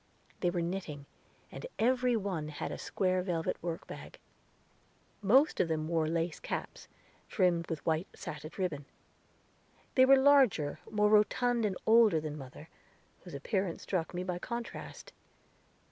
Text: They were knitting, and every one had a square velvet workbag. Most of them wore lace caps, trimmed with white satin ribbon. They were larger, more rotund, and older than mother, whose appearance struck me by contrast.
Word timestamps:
They 0.39 0.49
were 0.49 0.63
knitting, 0.63 1.05
and 1.51 1.67
every 1.77 2.17
one 2.17 2.47
had 2.47 2.71
a 2.71 2.79
square 2.79 3.21
velvet 3.21 3.55
workbag. 3.61 4.15
Most 5.21 5.59
of 5.59 5.67
them 5.67 5.87
wore 5.87 6.07
lace 6.07 6.39
caps, 6.39 6.87
trimmed 7.29 7.69
with 7.69 7.85
white 7.85 8.07
satin 8.15 8.49
ribbon. 8.57 8.85
They 9.93 10.05
were 10.07 10.17
larger, 10.17 10.79
more 10.89 11.09
rotund, 11.11 11.65
and 11.65 11.77
older 11.85 12.19
than 12.19 12.35
mother, 12.35 12.67
whose 13.19 13.35
appearance 13.35 13.83
struck 13.83 14.11
me 14.15 14.23
by 14.23 14.39
contrast. 14.39 15.13